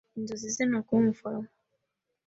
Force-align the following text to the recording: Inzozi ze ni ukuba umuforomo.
Inzozi 0.17 0.47
ze 0.55 0.63
ni 0.65 0.75
ukuba 0.79 0.99
umuforomo. 1.01 1.49